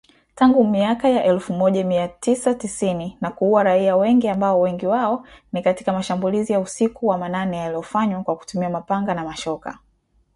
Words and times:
Tangu 0.35 0.63
miaka 0.67 1.09
ya 1.09 1.23
elfu 1.23 1.53
moja 1.53 1.83
mia 1.83 2.07
tisa 2.07 2.53
tisini 2.53 3.17
na 3.21 3.31
kuua 3.31 3.63
raia 3.63 3.95
wengi 3.97 4.27
ambapo 4.27 4.59
wengi 4.61 4.85
wao 4.87 5.27
ni 5.53 5.61
katika 5.61 5.93
mashambulizi 5.93 6.53
ya 6.53 6.59
usiku 6.59 7.07
wa 7.07 7.17
manane 7.17 7.57
yaliyofanywa 7.57 8.23
kwa 8.23 8.35
kutumia 8.35 8.69
mapanga 8.69 9.13
na 9.13 9.25
mashoka 9.25 9.79